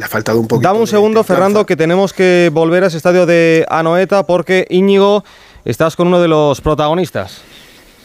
[0.00, 0.66] Le ha faltado un poquito.
[0.66, 5.24] Dame un segundo, Fernando, que tenemos que volver a ese estadio de Anoeta porque Íñigo,
[5.66, 7.42] estás con uno de los protagonistas.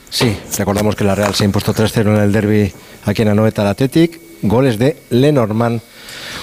[0.10, 2.74] Sí, recordamos que la Real se ha impuesto 3-0 en el derby
[3.06, 4.20] aquí en Anoeta al Athletic.
[4.42, 5.80] Goles de Lenormand,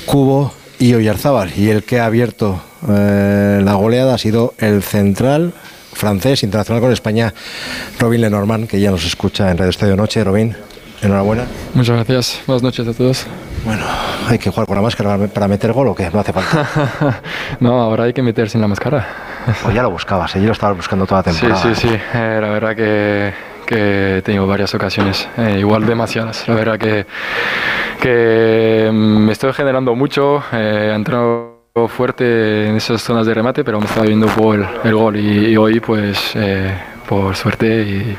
[0.07, 1.53] Cubo y Oyarzábal.
[1.55, 5.53] Y el que ha abierto eh, la goleada ha sido el central
[5.93, 7.35] francés internacional con España,
[7.99, 10.25] Robin Lenormand, que ya nos escucha en Radio Estadio Noche.
[10.25, 10.57] Robin,
[11.03, 11.45] enhorabuena.
[11.75, 12.41] Muchas gracias.
[12.47, 13.27] Buenas noches a todos.
[13.67, 13.85] Bueno,
[14.29, 16.11] hay que jugar con la máscara para meter gol o qué?
[16.13, 17.21] No hace falta.
[17.61, 19.07] no, ahora hay que meter sin la máscara.
[19.63, 20.41] Pues ya lo buscabas, ¿eh?
[20.41, 21.61] yo lo estaba buscando toda la temporada.
[21.61, 21.95] Sí, sí, sí.
[22.15, 23.33] Eh, la verdad que,
[23.67, 26.47] que he tenido varias ocasiones, eh, igual demasiadas.
[26.47, 27.07] La verdad que,
[28.01, 30.43] que me estoy generando mucho.
[30.53, 31.53] Eh, he entrado
[31.89, 35.81] fuerte en esas zonas de remate, pero me estaba viendo el, el gol y, hoy
[35.81, 36.37] pues
[37.13, 38.17] por suerte y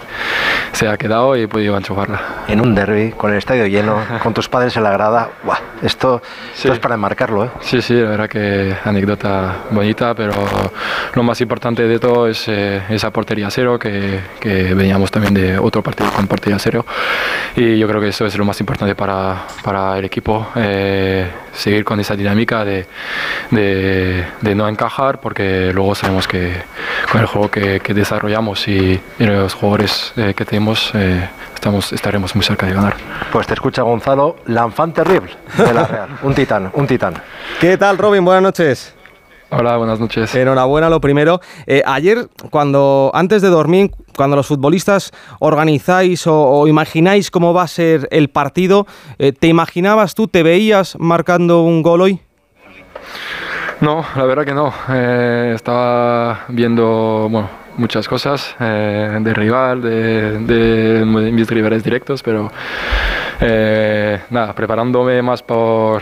[0.71, 2.43] se ha quedado y he podido enchufarla.
[2.47, 5.29] En un derby, con el estadio lleno, con tus padres en la grada,
[5.81, 6.21] esto,
[6.63, 7.45] es para enmarcarlo.
[7.45, 7.49] ¿eh?
[7.61, 10.33] Sí, sí, la verdad que anécdota bonita, pero
[11.15, 15.57] lo más importante de todo es eh, esa portería cero, que, que, veníamos también de
[15.57, 16.85] otro partido con portería cero
[17.55, 21.83] y yo creo que eso es lo más importante para, para el equipo, eh, seguir
[21.83, 22.85] con esa dinámica de,
[23.51, 26.63] de, de, no encajar, porque luego sabemos que
[27.11, 31.93] con el juego que, que desarrollamos y, y los jugadores eh, que tenemos eh, estamos,
[31.93, 32.95] estaremos muy cerca de ganar.
[33.31, 37.13] Pues te escucha Gonzalo, Lanfan terrible de la Real, un titán, un titán.
[37.59, 38.23] ¿Qué tal, Robin?
[38.25, 39.02] Buenas noches.
[39.55, 40.33] Hola, buenas noches.
[40.33, 41.39] Enhorabuena, lo primero.
[41.67, 47.67] Eh, ayer, cuando antes de dormir, cuando los futbolistas organizáis o, imagináis cómo va a
[47.67, 48.87] ser el partido,
[49.19, 52.19] eh, ¿te imaginabas tú, te veías marcando un gol hoy?
[53.81, 54.73] No, la verdad que no.
[54.89, 62.51] Eh, estaba viendo, bueno, muchas cosas de rival, de, de, mis rivales directos, pero
[63.39, 66.01] nada, preparándome más por,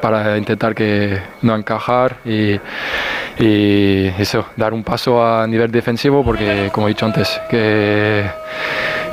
[0.00, 2.60] para intentar que no encajar y,
[3.38, 8.24] y, eso, dar un paso a nivel defensivo, porque como he dicho antes, que,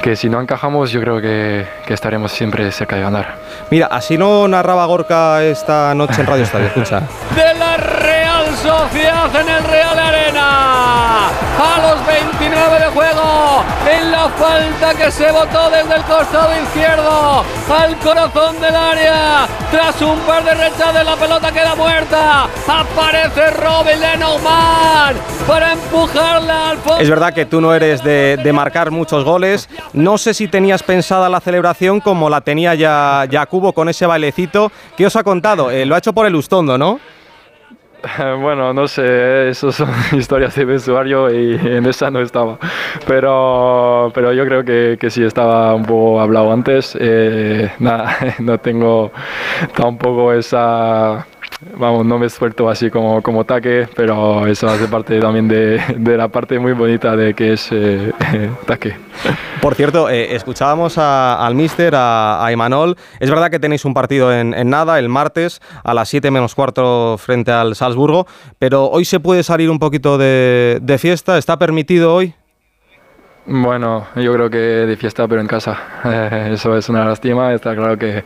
[0.01, 3.35] que si no encajamos yo creo que, que estaremos siempre cerca de ganar.
[3.71, 6.99] Mira, así no narraba Gorka esta noche en Radio Estadio, escucha.
[7.35, 11.27] De la Real Sociedad en el Real Arena.
[11.27, 12.32] A los 29
[14.37, 19.47] falta que se botó desde el costado izquierdo al corazón del área.
[19.71, 22.47] Tras un par de rechaces, la pelota queda muerta.
[22.67, 25.17] Aparece Robin Lenormand
[25.47, 27.01] para empujarla al fondo.
[27.01, 29.69] Es verdad que tú no eres de, de, marcar muchos goles.
[29.93, 34.05] No sé si tenías pensada la celebración como la tenía ya, ya Cubo con ese
[34.05, 34.71] bailecito.
[34.97, 35.71] ¿Qué os ha contado?
[35.71, 36.99] Eh, lo ha hecho por el Ustondo, ¿no?
[38.39, 42.57] Bueno, no sé, eso son historias de vestuario y en esa no estaba.
[43.07, 46.97] Pero, pero yo creo que, que sí estaba un poco hablado antes.
[46.99, 49.11] Eh, nada, no tengo
[49.75, 51.25] tampoco esa
[51.77, 55.81] vamos, no me suelto así como, como taque, pero eso hace parte también de,
[56.17, 58.11] la parte muy bonita de que es eh,
[58.65, 58.95] taque.
[59.61, 62.51] Por cierto, eh, escuchábamos al míster, a, a.
[63.19, 67.17] Es verdad que tenéis un partido en, nada, el martes, a las 7 menos cuarto
[67.17, 68.27] frente al Salzburgo,
[68.59, 71.37] pero hoy se puede salir un poquito de fiesta.
[71.37, 72.33] ¿Está permitido hoy?
[73.45, 75.77] Bueno, yo creo que de fiesta, pero en casa.
[76.51, 77.53] Eso es una lástima.
[77.53, 78.23] Está claro que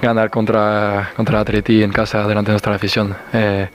[0.00, 3.68] ganar contra, contra Atleti en casa delante de nuestra afición eh,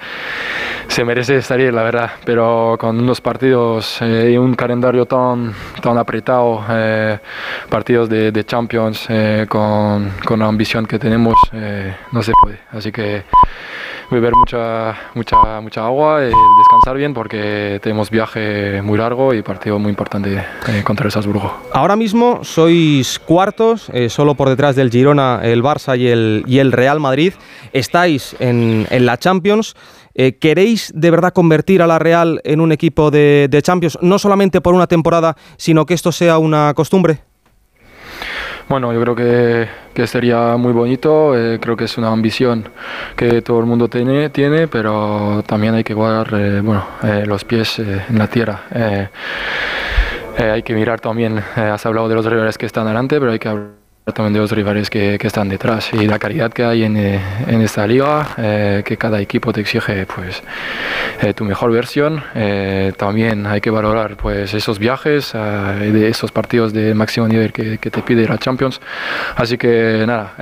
[0.90, 2.12] se merece salir, la verdad.
[2.26, 7.20] Pero con unos partidos eh, y un calendario tan, tan apretado, eh,
[7.70, 11.36] partidos de, de Champions, eh, con, con, la ambición que tenemos,
[12.12, 12.60] no se puede.
[12.72, 13.24] Así que
[14.10, 19.80] beber mucha, mucha, mucha agua y descansar bien porque tenemos viaje muy largo y partido
[19.80, 21.54] muy importante eh, contra el Salzburgo.
[21.74, 26.08] Ahora mismo sois cuartos, eh, solo por detrás del Girona, el Barça y
[26.60, 27.34] el, Real Madrid.
[27.74, 29.76] Estáis en, la Champions.
[30.16, 34.60] Eh, ¿Queréis de verdad convertir a la Real en un equipo de Champions, no solamente
[34.62, 37.29] por una temporada, sino que esto sea una costumbre?
[38.70, 42.70] Bueno, yo creo que, que sería muy bonito, eh, creo que es una ambición
[43.16, 47.44] que todo el mundo tiene, tiene pero también hay que guardar eh, bueno, eh, los
[47.46, 48.62] pies en la tierra.
[50.38, 53.50] hay que mirar también, has hablado de los rivales que están adelante, pero hay que
[53.50, 53.79] hablar
[54.14, 57.62] también de los rivales que, que, están detrás y la calidad que hay en, en
[57.62, 60.42] esta liga, eh, que cada equipo te exige pues
[61.22, 62.24] eh, tu mejor versión.
[62.36, 67.78] Eh, también hay que valorar pues esos viajes, de esos partidos de máximo nivel que,
[67.78, 68.80] que, te pide la Champions.
[69.36, 70.34] Así que nada,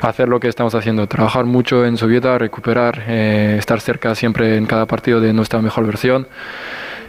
[0.00, 4.66] hacer lo que estamos haciendo, trabajar mucho en su vida, recuperar, estar cerca siempre en
[4.66, 6.26] cada partido de nuestra mejor versión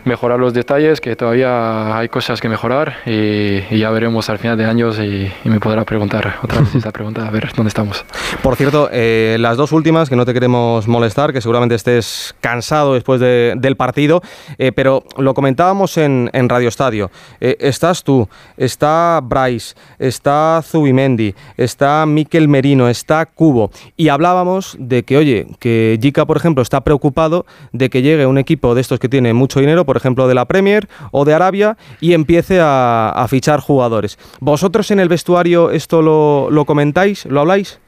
[0.05, 4.65] mejorar los detalles, que todavía hay cosas que mejorar y, ya veremos al final de
[4.65, 8.05] años y, me podrá preguntar otra vez esa pregunta, a ver dónde estamos.
[8.43, 12.93] Por cierto, eh, las dos últimas, que no te queremos molestar, que seguramente estés cansado
[12.93, 14.21] después del partido,
[14.57, 17.11] eh, pero lo comentábamos en, Radio Estadio.
[17.41, 25.03] Eh, estás tú, está Bryce, está Zubimendi, está Miquel Merino, está Cubo, y hablábamos de
[25.03, 28.99] que, oye, que Jica, por ejemplo, está preocupado de que llegue un equipo de estos
[28.99, 33.25] que tiene mucho dinero, por ejemplo, de la Premier o de Arabia, y empiece a,
[33.27, 34.19] fichar jugadores.
[34.39, 37.79] ¿Vosotros en el vestuario esto lo, comentáis, lo habláis?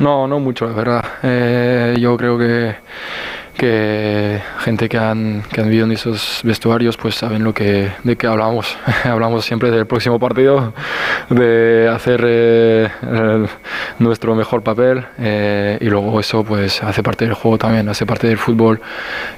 [0.00, 1.04] No, no mucho, la verdad.
[1.22, 2.74] Eh, yo creo que
[3.54, 8.16] que gente que han, que han vivido en esos vestuarios pues saben lo que, de
[8.16, 8.76] qué hablamos.
[9.04, 10.72] hablamos siempre del próximo partido,
[11.30, 12.88] de hacer eh,
[13.98, 18.26] nuestro mejor papel eh, y luego eso pues hace parte del juego también, hace parte
[18.26, 18.80] del fútbol.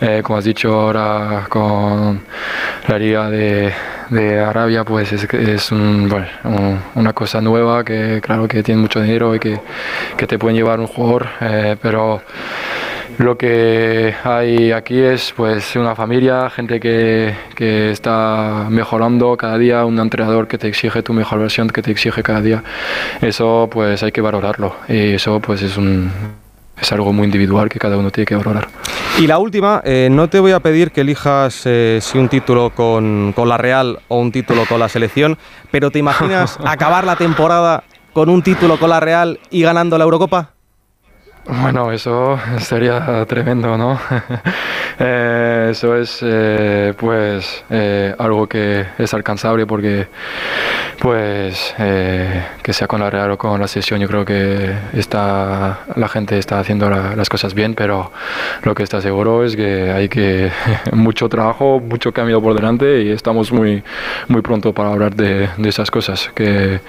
[0.01, 2.23] Eh, como has dicho ahora con
[2.89, 3.73] la liga de,
[4.11, 6.27] de Arabia pues es, es un, bueno,
[6.95, 9.61] una cosa nueva que claro que tiene mucho dinero y que,
[10.17, 11.29] que te pueden llevar un jugador,
[11.81, 12.23] pero
[13.19, 19.85] lo que hay aquí es pues una familia, gente que, que, está mejorando cada día,
[19.85, 22.63] un entrenador que te exige tu mejor versión, que te exige cada día.
[23.21, 26.11] Eso pues hay que valorarlo y eso pues es un
[26.81, 28.69] es algo muy individual que cada uno tiene que valorar.
[29.19, 32.71] Y la última, eh, no te voy a pedir que elijas eh, si un título
[32.71, 35.39] con, con la Real o un título con la selección,
[35.71, 40.05] pero ¿te imaginas acabar la temporada con un título con la Real y ganando la
[40.05, 40.56] Eurocopa?
[41.49, 43.99] Bueno, eso sería tremendo, ¿no?
[44.99, 50.09] Eh, eso es, eh, pues, eh, algo que es alcanzable porque,
[50.99, 56.09] pues, que sea con la Real o con la sesión, yo creo que está, la
[56.09, 58.11] gente está haciendo las cosas bien, pero
[58.63, 60.51] lo que está seguro es que hay que
[60.93, 63.83] mucho trabajo, mucho cambio por delante y estamos muy,
[64.29, 66.31] muy pronto para hablar de, esas cosas.
[66.35, 66.81] Que,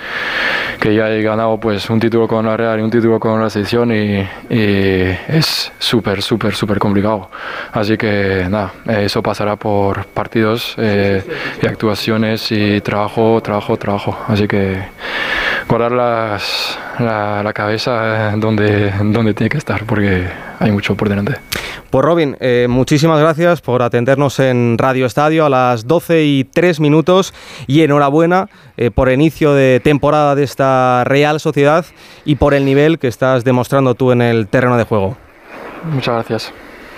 [0.80, 3.50] que ya he ganado, pues, un título con la Real y un título con la
[3.50, 7.30] sesión y y es súper, súper, súper complicado.
[7.72, 11.24] Así que nada, eso pasará por partidos eh,
[11.62, 14.18] y actuaciones y trabajo, trabajo, trabajo.
[14.28, 14.82] Así que
[15.68, 20.28] guardar las, la, cabeza donde, donde tiene que estar porque
[20.60, 21.36] hay mucho por delante.
[21.90, 26.80] Pues Robin, eh, muchísimas gracias por atendernos en Radio Estadio a las 12 y 3
[26.80, 27.34] minutos
[27.66, 31.86] y enhorabuena eh, por inicio de temporada de esta Real Sociedad
[32.26, 35.18] y por el nivel que estás demostrando tú en el terreno de juego.
[35.92, 36.54] Muchas gracias.